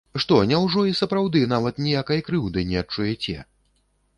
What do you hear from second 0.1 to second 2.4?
Што, няўжо і сапраўды нават ніякай